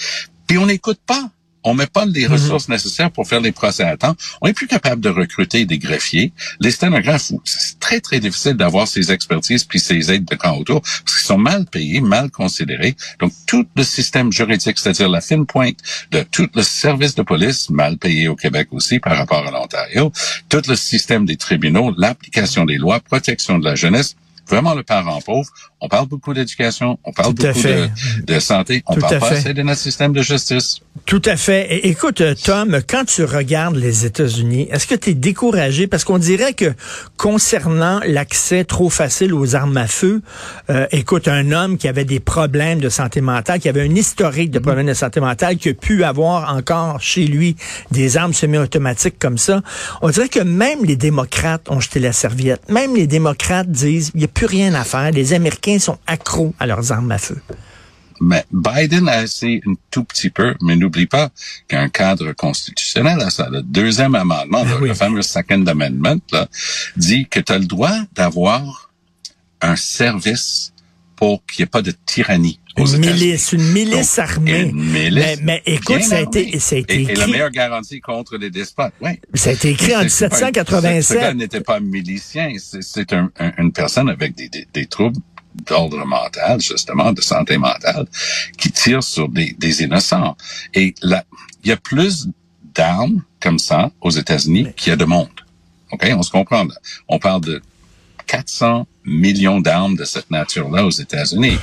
Puis 0.47 0.59
on 0.59 0.67
n'écoute 0.67 1.01
pas. 1.07 1.31
On 1.65 1.75
met 1.75 1.87
pas 1.87 2.05
les 2.05 2.27
ressources 2.27 2.69
nécessaires 2.69 3.11
pour 3.11 3.29
faire 3.29 3.41
les 3.41 3.53
procès 3.53 3.85
à 3.85 3.97
temps. 3.97 4.17
On 4.41 4.47
est 4.47 4.53
plus 4.53 4.67
capable 4.67 5.01
de 5.01 5.09
recruter 5.09 5.65
des 5.65 5.79
greffiers. 5.79 6.33
Les 6.61 6.71
sténographes, 6.71 7.33
c'est 7.45 7.79
très, 7.79 8.01
très 8.01 8.21
difficile 8.21 8.55
d'avoir 8.55 8.89
ces 8.89 9.13
expertises 9.13 9.65
puis 9.65 9.79
ces 9.79 10.13
aides 10.13 10.25
de 10.25 10.35
camp 10.35 10.57
autour 10.57 10.81
parce 10.81 11.17
qu'ils 11.17 11.27
sont 11.27 11.39
mal 11.39 11.67
payés, 11.67 12.01
mal 12.01 12.31
considérés. 12.31 12.97
Donc, 13.21 13.33
tout 13.47 13.67
le 13.77 13.85
système 13.85 14.33
juridique, 14.33 14.79
c'est-à-dire 14.79 15.09
la 15.09 15.21
fine 15.21 15.47
pointe 15.47 15.79
de 16.11 16.23
tout 16.23 16.49
le 16.55 16.63
service 16.63 17.15
de 17.15 17.23
police, 17.23 17.71
mal 17.71 17.97
payé 17.97 18.29
au 18.29 18.37
Québec 18.37 18.69
aussi 18.73 18.99
par 18.99 19.17
rapport 19.17 19.47
à 19.47 19.51
l'Ontario, 19.51 20.13
tout 20.49 20.63
le 20.69 20.77
système 20.77 21.25
des 21.25 21.37
tribunaux, 21.37 21.95
l'application 21.97 22.65
des 22.65 22.77
lois, 22.77 23.01
protection 23.01 23.59
de 23.59 23.65
la 23.65 23.75
jeunesse, 23.75 24.17
vraiment 24.49 24.75
le 24.75 24.83
parent 24.83 25.21
pauvre. 25.21 25.49
On 25.81 25.89
parle 25.89 26.07
beaucoup 26.07 26.33
d'éducation, 26.35 26.99
on 27.05 27.13
parle 27.13 27.35
Tout 27.35 27.47
beaucoup 27.47 27.63
de, 27.63 27.89
de 28.25 28.39
santé, 28.39 28.83
on 28.87 28.95
Tout 28.95 29.01
parle 29.01 29.15
à 29.15 29.19
pas 29.19 29.27
fait. 29.31 29.37
assez 29.37 29.55
de 29.55 29.63
notre 29.63 29.81
système 29.81 30.13
de 30.13 30.23
justice. 30.23 30.79
Tout 31.07 31.23
à 31.25 31.37
fait. 31.37 31.67
Et- 31.75 31.89
écoute, 31.89 32.21
euh, 32.21 32.35
Tom, 32.35 32.79
quand 32.89 33.05
tu 33.07 33.25
regardes 33.25 33.77
les 33.77 34.05
États-Unis, 34.07 34.69
est-ce 34.71 34.87
que 34.87 34.95
tu 34.95 35.11
es 35.11 35.15
découragé? 35.15 35.87
Parce 35.89 36.05
qu'on 36.05 36.19
dirait 36.19 36.53
que 36.53 36.73
concernant 37.17 38.01
l'accès 38.07 38.65
trop 38.65 38.91
facile 38.91 39.33
aux 39.35 39.55
armes 39.55 39.77
à 39.77 39.87
feu, 39.87 40.23
euh, 40.71 40.87
écoute, 40.93 41.29
un 41.29 41.51
homme 41.53 41.79
qui 41.79 41.89
avait 41.89 42.05
des 42.05 42.21
problèmes 42.21 42.81
de 42.81 42.89
santé 42.89 43.21
mentale, 43.21 43.61
qui 43.61 43.69
avait 43.69 43.83
un 43.83 43.95
historique 43.95 44.51
de 44.51 44.59
problèmes 44.59 44.87
de 44.87 44.95
santé 44.95 45.21
mentale, 45.21 45.57
qui 45.57 45.71
a 45.71 45.75
pu 45.75 46.05
avoir 46.05 46.55
encore 46.55 47.01
chez 47.01 47.25
lui 47.27 47.57
des 47.91 48.17
armes 48.17 48.33
semi-automatiques 48.35 49.19
comme 49.19 49.39
ça, 49.39 49.63
on 50.01 50.11
dirait 50.11 50.29
que 50.29 50.41
même 50.41 50.85
les 50.85 50.97
démocrates 50.97 51.71
ont 51.71 51.81
jeté 51.81 52.01
la 52.01 52.13
serviette. 52.13 52.69
Même 52.69 52.95
les 52.97 53.07
démocrates 53.07 53.71
disent, 53.71 54.11
il 54.15 54.19
n'y 54.19 54.25
a 54.25 54.29
plus 54.35 54.47
rien 54.47 54.75
à 54.75 54.85
faire. 54.85 55.11
Les 55.11 55.33
Américains 55.33 55.79
sont 55.79 55.99
accros 56.07 56.55
à 56.59 56.67
leurs 56.67 56.93
armes 56.93 57.13
à 57.13 57.19
feu. 57.19 57.41
Mais 58.21 58.45
Biden 58.53 59.09
a 59.09 59.23
essayé 59.23 59.61
un 59.67 59.75
tout 59.91 60.05
petit 60.05 60.31
peu, 60.31 60.55
mais 60.61 60.77
n'oublie 60.77 61.07
pas 61.07 61.31
qu'il 61.69 61.77
y 61.77 61.81
a 61.81 61.83
un 61.85 61.89
cadre 61.89 62.33
constitutionnel 62.33 63.21
à 63.21 63.31
ça. 63.31 63.49
Le 63.51 63.63
deuxième 63.63 64.15
amendement, 64.15 64.63
le, 64.63 64.71
Ah 64.71 64.79
oui. 64.81 64.89
le 64.89 64.95
fameux 64.95 65.23
Second 65.23 65.67
Amendment, 65.67 66.21
là, 66.31 66.47
dit 66.97 67.27
que 67.29 67.41
tu 67.41 67.53
as 67.53 67.59
le 67.59 67.67
droit 67.67 67.97
d'avoir 68.15 68.91
un 69.61 69.75
service 69.77 70.73
pour 71.17 71.45
qu'il 71.47 71.63
n'y 71.63 71.65
ait 71.65 71.71
pas 71.71 71.83
de 71.83 71.93
tyrannie 72.07 72.61
Une 72.77 72.99
milice, 72.99 73.53
une 73.53 73.63
milice 73.73 74.17
Donc, 74.17 74.29
armée. 74.31 74.61
Une 74.61 74.83
milice 74.83 75.13
Mais, 75.15 75.37
mais 75.43 75.63
écoute, 75.67 76.03
ça 76.03 76.17
a 76.17 76.21
été, 76.21 76.59
ça 76.59 76.77
a 76.77 76.79
été 76.79 76.95
et, 76.95 77.03
et 77.03 77.05
la 77.07 77.13
écrit. 77.13 77.33
meilleure 77.33 77.51
garantie 77.51 78.01
contre 78.01 78.37
les 78.39 78.51
despotes, 78.51 78.95
oui. 79.03 79.11
Ça 79.35 79.51
a 79.51 79.53
été 79.53 79.71
écrit 79.71 79.95
en 79.95 80.09
C'est 80.09 80.29
pas- 80.31 80.37
Ce, 80.37 80.41
ce 80.47 80.51
gars 80.53 80.63
1787. 80.63 81.37
n'était 81.37 81.61
pas 81.61 81.81
milicien, 81.81 82.53
c'est 82.59 82.83
c'est 82.83 83.13
un, 83.13 83.31
un- 83.39 83.53
une 83.59 83.73
personne 83.73 84.09
avec 84.09 84.35
des, 84.35 84.49
des, 84.49 84.67
des 84.73 84.87
troubles 84.87 85.19
d'ordre 85.67 86.03
mental, 86.07 86.61
justement, 86.63 87.13
de 87.13 87.21
santé 87.21 87.59
mentale, 87.59 88.07
qui 88.57 88.71
tire 88.73 89.03
sur 89.03 89.29
des, 89.29 89.55
des 89.59 89.83
innocents. 89.83 90.35
Et 90.73 90.95
là, 91.03 91.25
il 91.63 91.69
y 91.69 91.73
a 91.73 91.77
plus 91.77 92.29
d'armes 92.75 93.23
comme 93.39 93.59
ça 93.59 93.91
aux 94.01 94.11
États-Unis 94.11 94.69
qu'il 94.77 94.91
y 94.91 94.93
a 94.95 94.97
de 94.97 95.05
monde. 95.05 95.29
OK? 95.91 96.09
On 96.17 96.23
se 96.23 96.31
comprend. 96.31 96.65
Là. 96.65 96.75
On 97.07 97.19
parle 97.19 97.43
de 97.43 97.61
400 98.27 98.87
millions 99.05 99.61
d'armes 99.61 99.97
de 99.97 100.05
cette 100.05 100.31
nature-là 100.31 100.87
aux 100.87 100.91
États-Unis. 100.91 101.59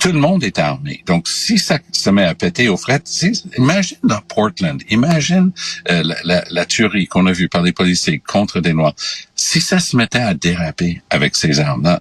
Tout 0.00 0.12
le 0.12 0.18
monde 0.18 0.42
est 0.44 0.58
armé. 0.58 1.02
Donc, 1.06 1.28
si 1.28 1.58
ça 1.58 1.78
se 1.92 2.08
met 2.10 2.24
à 2.24 2.34
péter 2.34 2.68
aux 2.68 2.78
frettes, 2.78 3.06
si- 3.06 3.42
imagine 3.58 3.98
dans 4.02 4.20
Portland, 4.22 4.82
imagine 4.88 5.52
euh, 5.90 6.02
la, 6.02 6.16
la, 6.24 6.44
la 6.50 6.64
tuerie 6.64 7.06
qu'on 7.06 7.26
a 7.26 7.32
vue 7.32 7.50
par 7.50 7.62
les 7.62 7.72
policiers 7.72 8.18
contre 8.18 8.60
des 8.60 8.72
Noirs. 8.72 8.94
Si 9.36 9.60
ça 9.60 9.78
se 9.78 9.96
mettait 9.96 10.18
à 10.20 10.32
déraper 10.32 11.02
avec 11.10 11.36
ces 11.36 11.60
armes-là, 11.60 12.00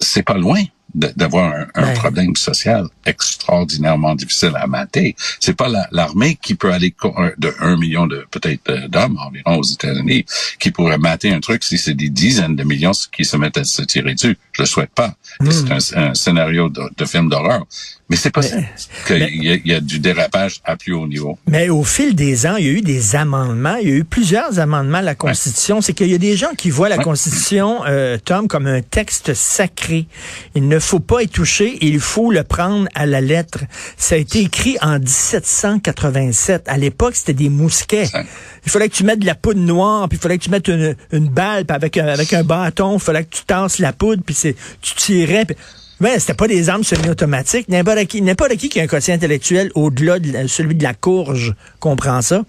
c'est 0.00 0.22
pas 0.22 0.38
loin 0.38 0.62
d'avoir 0.94 1.54
un, 1.54 1.66
un 1.74 1.86
Ouais. 1.86 1.94
problème 1.94 2.36
social 2.36 2.86
extraordinairement 3.06 4.14
difficile 4.14 4.52
à 4.56 4.66
mater. 4.66 5.16
C'est 5.40 5.56
pas 5.56 5.68
la- 5.68 5.88
l'armée 5.90 6.36
qui 6.40 6.54
peut 6.54 6.70
aller 6.72 6.94
de 7.38 7.54
un 7.60 7.78
million 7.78 8.06
de 8.06 8.26
peut-être 8.30 8.68
euh, 8.68 8.88
d'hommes 8.88 9.16
environ 9.18 9.56
aux 9.56 9.62
États-Unis 9.64 10.26
qui 10.60 10.70
pourrait 10.70 10.98
mater 10.98 11.32
un 11.32 11.40
truc 11.40 11.64
si 11.64 11.78
c'est 11.78 11.94
des 11.94 12.10
dizaines 12.10 12.56
de 12.56 12.62
millions 12.64 12.92
qui 13.10 13.24
se 13.24 13.38
mettent 13.38 13.56
à 13.56 13.64
se 13.64 13.80
tirer 13.82 14.14
dessus. 14.14 14.36
Je 14.52 14.62
le 14.62 14.66
souhaite 14.66 14.90
pas. 14.94 15.14
Hmm. 15.40 15.50
C'est 15.50 15.96
un, 15.96 16.10
un 16.10 16.14
scénario 16.14 16.68
de, 16.68 16.82
de 16.96 17.04
film 17.04 17.28
d'horreur. 17.28 17.64
Mais 18.10 18.16
c'est 18.16 18.30
possible 18.30 18.68
qu'il 19.06 19.42
y, 19.42 19.62
y 19.68 19.72
a 19.72 19.80
du 19.80 19.98
dérapage 19.98 20.60
à 20.64 20.76
plus 20.76 20.92
haut 20.92 21.06
niveau. 21.06 21.38
Mais 21.46 21.70
au 21.70 21.82
fil 21.82 22.14
des 22.14 22.46
ans, 22.46 22.56
il 22.56 22.66
y 22.66 22.68
a 22.68 22.72
eu 22.72 22.82
des 22.82 23.16
amendements. 23.16 23.76
Il 23.76 23.88
y 23.88 23.92
a 23.92 23.94
eu 23.94 24.04
plusieurs 24.04 24.58
amendements 24.58 24.98
à 24.98 25.02
la 25.02 25.14
Constitution. 25.14 25.80
C'est 25.80 25.94
qu'il 25.94 26.08
y 26.08 26.14
a 26.14 26.18
des 26.18 26.36
gens 26.36 26.50
qui 26.54 26.68
voient 26.68 26.90
la 26.90 26.98
Ouais. 26.98 27.04
Constitution, 27.04 27.80
euh, 27.86 28.18
Tom, 28.22 28.48
comme 28.48 28.66
un 28.66 28.82
texte 28.82 29.32
sacré. 29.32 30.06
Il 30.54 30.68
ne 30.68 30.78
faut 30.78 31.00
pas 31.00 31.22
y 31.22 31.28
toucher. 31.28 31.78
Il 31.80 32.00
faut 32.00 32.30
le 32.30 32.44
prendre 32.44 32.86
à 32.94 33.06
la 33.06 33.22
lettre. 33.22 33.60
Ça 33.96 34.16
a 34.16 34.18
été 34.18 34.40
écrit 34.40 34.76
en 34.82 34.98
1787. 34.98 36.64
À 36.68 36.76
l'époque, 36.76 37.16
c'était 37.16 37.32
des 37.32 37.48
mousquets. 37.48 38.08
Ouais. 38.14 38.26
Il 38.64 38.70
fallait 38.70 38.88
que 38.88 38.94
tu 38.94 39.04
mettes 39.04 39.18
de 39.20 39.26
la 39.26 39.34
poudre 39.34 39.60
noire, 39.60 40.08
puis 40.08 40.18
il 40.18 40.20
fallait 40.20 40.38
que 40.38 40.44
tu 40.44 40.50
mettes 40.50 40.68
une, 40.68 40.94
une 41.12 41.28
balle, 41.28 41.64
puis 41.64 41.74
avec 41.74 41.96
un, 41.96 42.06
avec 42.06 42.32
un 42.32 42.44
bâton, 42.44 42.94
il 42.94 43.00
fallait 43.00 43.24
que 43.24 43.34
tu 43.34 43.42
tasses 43.44 43.78
la 43.78 43.92
poudre, 43.92 44.22
puis 44.24 44.34
c'est, 44.42 44.56
tu 44.80 44.94
tirais. 44.94 45.44
Puis, 45.44 45.56
ben, 46.00 46.18
c'était 46.18 46.34
pas 46.34 46.48
des 46.48 46.68
armes 46.68 46.84
semi-automatiques. 46.84 47.68
N'importe 47.68 48.06
qui, 48.06 48.22
qui 48.56 48.68
qui 48.68 48.80
a 48.80 48.82
un 48.82 48.86
quotient 48.86 49.14
intellectuel 49.14 49.70
au-delà 49.74 50.18
de 50.18 50.46
celui 50.48 50.74
de 50.74 50.82
la 50.82 50.94
courge 50.94 51.54
comprend 51.78 52.20
ça. 52.22 52.44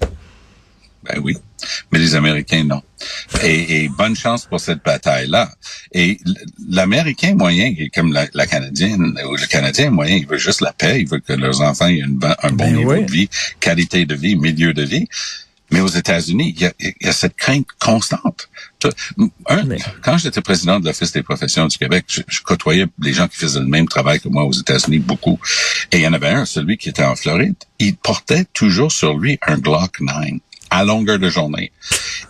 Ben 1.03 1.19
oui, 1.21 1.35
mais 1.91 2.00
les 2.00 2.15
Américains 2.15 2.63
non. 2.63 2.81
Et, 3.43 3.83
et 3.83 3.89
bonne 3.89 4.15
chance 4.15 4.45
pour 4.45 4.62
cette 4.62 4.81
bataille-là. 4.83 5.51
Et 5.91 6.17
l'Américain 6.69 7.35
moyen, 7.35 7.73
comme 7.93 8.13
la, 8.13 8.25
la 8.33 8.47
Canadienne 8.47 9.13
ou 9.29 9.35
le 9.35 9.45
Canadien 9.47 9.89
moyen, 9.89 10.15
il 10.15 10.25
veut 10.25 10.38
juste 10.38 10.62
la 10.62 10.71
paix, 10.71 11.01
il 11.01 11.07
veut 11.09 11.19
que 11.19 11.33
leurs 11.33 11.59
enfants 11.59 11.88
aient 11.88 11.97
une 11.97 12.19
un 12.41 12.51
bon 12.51 12.55
Ben 12.55 12.75
niveau 12.77 12.93
oui. 12.93 13.05
de 13.05 13.12
vie, 13.12 13.29
qualité 13.59 14.05
de 14.05 14.15
vie, 14.15 14.38
milieu 14.38 14.73
de 14.73 14.83
vie. 14.83 15.07
Mais 15.73 15.81
aux 15.81 15.87
États-Unis, 15.87 16.55
il 16.57 16.61
y 16.63 17.05
y 17.05 17.07
a 17.07 17.11
cette 17.13 17.35
crainte 17.35 17.65
constante. 17.79 18.47
Un, 19.47 19.63
Mais- 19.63 19.77
Quand 20.03 20.17
j'étais 20.17 20.41
président 20.41 20.79
de 20.79 20.85
l'Office 20.85 21.11
des 21.11 21.23
professions 21.23 21.67
du 21.67 21.77
Québec, 21.77 22.05
je, 22.07 22.21
je 22.27 22.41
côtoyais 22.41 22.85
les 23.01 23.13
gens 23.13 23.27
qui 23.27 23.37
faisaient 23.37 23.59
le 23.59 23.65
même 23.65 23.87
travail 23.87 24.19
que 24.19 24.29
moi 24.29 24.43
aux 24.45 24.51
États-Unis, 24.53 24.99
beaucoup. 24.99 25.39
Et 25.91 25.97
il 25.97 26.03
y 26.03 26.07
en 26.07 26.13
avait 26.13 26.29
un, 26.29 26.45
celui 26.45 26.77
qui 26.77 26.89
était 26.89 27.03
en 27.03 27.15
Floride, 27.15 27.55
il 27.79 27.95
portait 27.95 28.45
toujours 28.53 28.91
sur 28.91 29.17
lui 29.17 29.37
un 29.45 29.57
Glock 29.57 29.99
9 29.99 30.13
à 30.69 30.83
longueur 30.83 31.19
de 31.19 31.29
journée. 31.29 31.71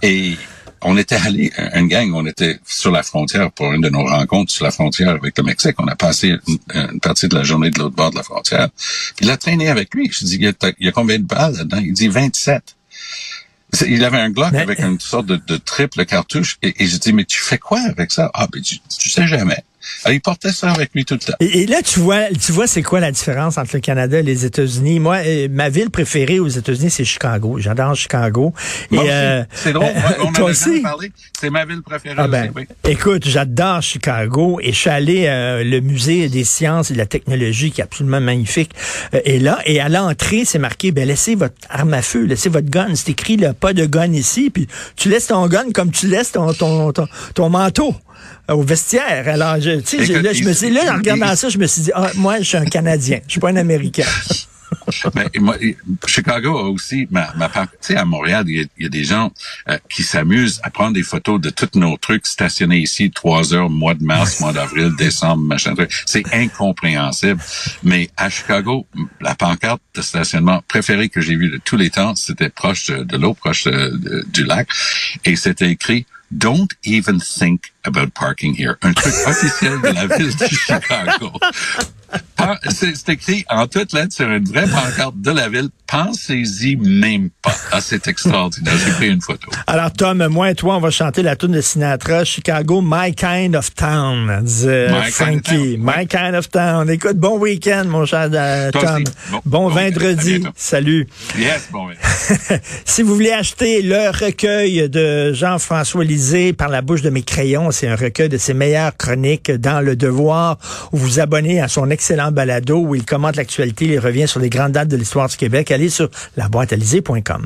Et 0.01 0.35
on 0.81 0.97
était 0.97 1.15
allé, 1.15 1.51
un- 1.57 1.79
une 1.79 1.87
gang, 1.87 2.11
on 2.13 2.25
était 2.25 2.59
sur 2.65 2.91
la 2.91 3.03
frontière 3.03 3.51
pour 3.51 3.71
une 3.73 3.81
de 3.81 3.89
nos 3.89 4.03
rencontres 4.05 4.51
sur 4.51 4.65
la 4.65 4.71
frontière 4.71 5.09
avec 5.11 5.37
le 5.37 5.43
Mexique. 5.43 5.75
On 5.79 5.87
a 5.87 5.95
passé 5.95 6.35
une, 6.47 6.57
une 6.93 6.99
partie 6.99 7.27
de 7.27 7.35
la 7.35 7.43
journée 7.43 7.69
de 7.71 7.79
l'autre 7.79 7.95
bord 7.95 8.11
de 8.11 8.17
la 8.17 8.23
frontière. 8.23 8.69
Puis 9.15 9.25
il 9.25 9.31
a 9.31 9.37
traîné 9.37 9.69
avec 9.69 9.93
lui. 9.93 10.09
Je 10.11 10.25
dis, 10.25 10.35
il 10.35 10.43
y 10.43 10.47
a, 10.47 10.53
il 10.79 10.85
y 10.85 10.89
a 10.89 10.91
combien 10.91 11.17
de 11.19 11.23
balles 11.23 11.55
là-dedans? 11.55 11.79
Il 11.81 11.93
dit 11.93 12.07
27. 12.09 12.75
Il 13.87 14.03
avait 14.03 14.19
un 14.19 14.29
Glock 14.29 14.51
Mais- 14.51 14.59
avec 14.59 14.79
une 14.79 14.99
sorte 14.99 15.25
de, 15.25 15.35
de 15.35 15.57
triple 15.57 16.05
cartouche. 16.05 16.57
Et, 16.61 16.83
et 16.83 16.87
je 16.87 16.97
dis, 16.97 17.11
mais 17.11 17.25
tu 17.25 17.41
fais 17.41 17.57
quoi 17.57 17.79
avec 17.81 18.11
ça? 18.11 18.29
Ah, 18.33 18.47
ben 18.51 18.61
tu, 18.61 18.77
tu 18.99 19.09
sais 19.09 19.25
jamais. 19.27 19.63
Alors, 20.05 20.13
il 20.15 20.21
portait 20.21 20.51
ça 20.51 20.71
avec 20.71 20.91
lui 20.93 21.05
tout 21.05 21.15
le 21.15 21.19
temps. 21.19 21.33
Et, 21.39 21.61
et 21.61 21.65
là, 21.65 21.81
tu 21.81 21.99
vois, 21.99 22.25
tu 22.29 22.51
vois, 22.51 22.67
c'est 22.67 22.83
quoi 22.83 22.99
la 22.99 23.11
différence 23.11 23.57
entre 23.57 23.71
le 23.73 23.79
Canada 23.79 24.19
et 24.19 24.23
les 24.23 24.45
États-Unis? 24.45 24.99
Moi, 24.99 25.17
euh, 25.25 25.47
ma 25.51 25.69
ville 25.69 25.89
préférée 25.89 26.39
aux 26.39 26.47
États-Unis, 26.47 26.89
c'est 26.89 27.05
Chicago. 27.05 27.57
J'adore 27.59 27.95
Chicago. 27.95 28.53
Moi 28.91 29.03
et, 29.03 29.07
aussi. 29.07 29.13
euh, 29.13 29.43
c'est 29.53 29.73
drôle, 29.73 29.87
euh, 29.87 29.91
on 30.19 30.27
en 30.27 30.47
a 30.47 30.81
parlé. 30.81 31.11
C'est 31.39 31.49
ma 31.49 31.65
ville 31.65 31.81
préférée 31.81 32.15
Ah 32.17 32.27
ben, 32.27 32.43
aussi, 32.55 32.67
oui. 32.85 32.91
écoute, 32.91 33.23
j'adore 33.25 33.81
Chicago 33.81 34.59
et 34.61 34.71
je 34.71 34.77
suis 34.77 34.89
allé 34.89 35.25
euh, 35.27 35.63
le 35.63 35.79
musée 35.79 36.29
des 36.29 36.43
sciences 36.43 36.89
et 36.91 36.93
de 36.93 36.97
la 36.97 37.05
technologie 37.05 37.71
qui 37.71 37.81
est 37.81 37.83
absolument 37.83 38.21
magnifique. 38.21 38.71
Euh, 39.13 39.19
et 39.25 39.39
là, 39.39 39.59
et 39.65 39.79
à 39.81 39.89
l'entrée, 39.89 40.43
c'est 40.45 40.59
marqué, 40.59 40.91
ben 40.91 41.07
laissez 41.07 41.35
votre 41.35 41.55
arme 41.69 41.93
à 41.93 42.01
feu, 42.01 42.23
laissez 42.23 42.49
votre 42.49 42.69
gun. 42.69 42.95
C'est 42.95 43.09
écrit 43.09 43.37
là, 43.37 43.53
pas 43.53 43.73
de 43.73 43.85
gun 43.85 44.11
ici. 44.13 44.49
Puis 44.49 44.67
tu 44.95 45.09
laisses 45.09 45.27
ton 45.27 45.47
gun 45.47 45.65
comme 45.73 45.91
tu 45.91 46.07
laisses 46.07 46.31
ton 46.31 46.53
ton 46.53 46.91
ton, 46.91 47.07
ton 47.33 47.49
manteau 47.49 47.93
au 48.49 48.61
vestiaire. 48.61 49.27
Alors, 49.27 49.59
je, 49.59 49.69
là, 50.21 50.33
je 50.33 50.43
me 50.43 50.53
suis, 50.53 50.69
là, 50.69 50.93
en 50.93 50.97
regardant 50.97 51.35
ça, 51.35 51.49
je 51.49 51.57
me 51.57 51.67
suis 51.67 51.83
dit, 51.83 51.91
ah, 51.93 52.09
moi, 52.15 52.39
je 52.39 52.43
suis 52.43 52.57
un 52.57 52.65
Canadien, 52.65 53.19
je 53.27 53.31
suis 53.31 53.39
pas 53.39 53.49
un 53.49 53.55
Américain. 53.55 54.05
Mais 55.15 55.29
moi, 55.39 55.55
Chicago 56.07 56.57
a 56.57 56.63
aussi, 56.63 57.07
ma, 57.11 57.31
ma 57.35 57.49
tu 57.49 57.67
sais, 57.79 57.95
à 57.95 58.05
Montréal, 58.05 58.45
il 58.47 58.57
y, 58.57 58.61
a, 58.61 58.65
il 58.77 58.83
y 58.83 58.85
a 58.85 58.89
des 58.89 59.03
gens 59.03 59.31
euh, 59.69 59.77
qui 59.89 60.03
s'amusent 60.03 60.59
à 60.63 60.69
prendre 60.69 60.93
des 60.93 61.03
photos 61.03 61.39
de 61.39 61.49
tous 61.49 61.77
nos 61.77 61.97
trucs 61.97 62.25
stationnés 62.25 62.79
ici, 62.79 63.11
trois 63.11 63.53
heures, 63.53 63.69
mois 63.69 63.93
de 63.93 64.03
mars, 64.03 64.39
mois 64.39 64.53
d'avril, 64.53 64.93
décembre, 64.97 65.43
machin 65.43 65.75
truc. 65.75 65.91
C'est 66.05 66.23
incompréhensible. 66.33 67.39
Mais 67.83 68.09
à 68.17 68.29
Chicago, 68.29 68.87
la 69.21 69.35
pancarte 69.35 69.81
de 69.95 70.01
stationnement 70.01 70.63
préférée 70.67 71.09
que 71.09 71.21
j'ai 71.21 71.35
vue 71.35 71.49
de 71.49 71.59
tous 71.63 71.77
les 71.77 71.89
temps, 71.89 72.15
c'était 72.15 72.49
proche 72.49 72.87
de, 72.87 73.03
de 73.03 73.17
l'eau, 73.17 73.33
proche 73.33 73.65
de, 73.65 73.89
de, 73.97 74.25
du 74.31 74.43
lac, 74.43 74.67
et 75.25 75.35
c'était 75.35 75.69
écrit 75.69 76.05
Don't 76.37 76.73
even 76.83 77.19
think 77.19 77.73
about 77.85 78.13
parking 78.13 78.53
here. 78.55 78.77
Un 78.81 78.93
truc 78.93 79.13
officiel 79.27 79.81
de 79.81 79.93
la 79.93 80.07
ville 80.07 80.35
de 80.35 80.47
Chicago. 80.47 81.31
C'est 82.69 83.09
écrit 83.09 83.45
en 83.49 83.67
toutes 83.67 83.93
lettres 83.93 84.13
sur 84.13 84.29
une 84.29 84.43
vraie 84.45 84.67
pancarte 84.67 85.15
de 85.21 85.31
la 85.31 85.47
ville. 85.49 85.69
Pensez-y 85.87 86.75
même 86.75 87.29
pas. 87.41 87.55
Ah, 87.71 87.79
c'est 87.79 88.07
extraordinaire. 88.07 88.73
J'ai 88.85 88.91
pris 88.93 89.07
une 89.09 89.21
photo. 89.21 89.49
Alors, 89.67 89.93
Tom, 89.93 90.25
moi 90.27 90.49
et 90.51 90.55
toi, 90.55 90.75
on 90.77 90.79
va 90.79 90.89
chanter 90.89 91.21
la 91.21 91.35
tune 91.35 91.51
de 91.51 91.61
Sinatra, 91.61 92.23
Chicago, 92.25 92.81
My 92.83 93.13
Kind 93.13 93.55
of 93.55 93.73
Town, 93.75 94.41
disait 94.43 94.89
My 94.89 95.11
Frankie. 95.11 95.41
kind 95.43 95.55
of 95.55 95.85
town. 95.85 95.95
My 95.99 96.07
Kind 96.07 96.35
of 96.35 96.49
Town. 96.49 96.89
Écoute, 96.89 97.17
bon 97.17 97.37
week-end, 97.37 97.85
mon 97.85 98.05
cher 98.05 98.29
euh, 98.33 98.71
Tom. 98.71 99.03
Bon- 99.45 99.69
vendredi. 99.69 100.43
Salut. 100.55 101.07
Yes, 101.37 101.69
bon, 101.71 101.87
si 102.85 103.03
vous 103.03 103.13
voulez 103.13 103.31
acheter 103.31 103.81
le 103.81 104.09
recueil 104.09 104.89
de 104.89 105.33
Jean-François 105.33 106.03
Lisée 106.03 106.53
par 106.53 106.69
la 106.69 106.81
bouche 106.81 107.01
de 107.01 107.09
mes 107.09 107.23
crayons, 107.23 107.71
c'est 107.71 107.87
un 107.87 107.95
recueil 107.95 108.29
de 108.29 108.37
ses 108.37 108.53
meilleures 108.53 108.95
chroniques 108.97 109.51
dans 109.51 109.79
Le 109.81 109.95
Devoir, 109.95 110.57
où 110.91 110.97
vous 110.97 111.03
vous 111.13 111.19
abonnez 111.19 111.61
à 111.61 111.67
son 111.67 111.89
excellent 112.03 112.33
balado 112.33 112.79
où 112.79 112.95
il 112.95 113.05
commente 113.05 113.37
l'actualité, 113.37 113.85
il 113.85 113.97
revient 113.97 114.27
sur 114.27 114.41
les 114.41 114.49
grandes 114.49 114.73
dates 114.73 114.89
de 114.89 114.97
l'histoire 114.97 115.29
du 115.29 115.37
Québec. 115.37 115.71
Allez 115.71 115.87
sur 115.87 116.09
laboîtealisée.com. 116.35 117.41